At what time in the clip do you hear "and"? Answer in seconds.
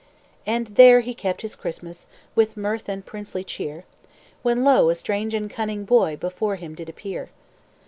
0.47-0.65, 2.89-3.05, 5.35-5.47